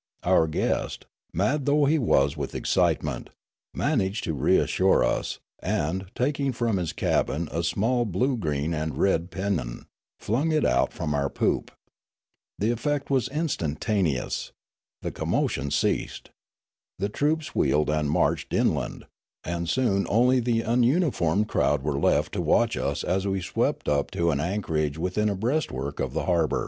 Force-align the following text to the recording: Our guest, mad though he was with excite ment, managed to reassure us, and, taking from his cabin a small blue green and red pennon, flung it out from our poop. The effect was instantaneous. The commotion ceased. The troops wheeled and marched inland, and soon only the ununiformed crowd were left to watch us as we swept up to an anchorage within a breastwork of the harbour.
Our 0.23 0.47
guest, 0.47 1.05
mad 1.31 1.67
though 1.67 1.85
he 1.85 1.99
was 1.99 2.35
with 2.35 2.55
excite 2.55 3.03
ment, 3.03 3.29
managed 3.75 4.23
to 4.23 4.33
reassure 4.33 5.03
us, 5.03 5.37
and, 5.59 6.07
taking 6.15 6.53
from 6.53 6.77
his 6.77 6.91
cabin 6.91 7.47
a 7.51 7.61
small 7.61 8.05
blue 8.05 8.35
green 8.35 8.73
and 8.73 8.97
red 8.97 9.29
pennon, 9.29 9.85
flung 10.19 10.51
it 10.51 10.65
out 10.65 10.91
from 10.91 11.13
our 11.13 11.29
poop. 11.29 11.69
The 12.57 12.71
effect 12.71 13.11
was 13.11 13.29
instantaneous. 13.29 14.51
The 15.03 15.11
commotion 15.11 15.69
ceased. 15.69 16.31
The 16.97 17.07
troops 17.07 17.53
wheeled 17.53 17.91
and 17.91 18.09
marched 18.09 18.53
inland, 18.55 19.05
and 19.43 19.69
soon 19.69 20.07
only 20.09 20.39
the 20.39 20.61
ununiformed 20.63 21.47
crowd 21.47 21.83
were 21.83 21.99
left 21.99 22.31
to 22.33 22.41
watch 22.41 22.75
us 22.75 23.03
as 23.03 23.27
we 23.27 23.39
swept 23.39 23.87
up 23.87 24.09
to 24.17 24.31
an 24.31 24.39
anchorage 24.39 24.97
within 24.97 25.29
a 25.29 25.35
breastwork 25.35 25.99
of 25.99 26.13
the 26.13 26.25
harbour. 26.25 26.59